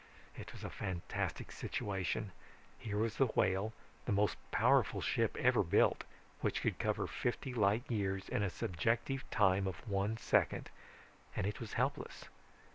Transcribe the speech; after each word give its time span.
"It 0.35 0.51
was 0.51 0.63
a 0.63 0.69
fantastic 0.71 1.51
situation. 1.51 2.31
Here 2.79 2.97
was 2.97 3.17
the 3.17 3.27
Whale, 3.27 3.71
the 4.05 4.11
most 4.11 4.35
powerful 4.49 4.99
ship 4.99 5.37
ever 5.37 5.61
built, 5.61 6.05
which 6.39 6.63
could 6.63 6.79
cover 6.79 7.05
fifty 7.05 7.53
light 7.53 7.83
years 7.87 8.27
in 8.27 8.41
a 8.41 8.49
subjective 8.49 9.29
time 9.29 9.67
of 9.67 9.87
one 9.87 10.17
second, 10.17 10.71
and 11.35 11.45
it 11.45 11.59
was 11.59 11.73
helpless. 11.73 12.25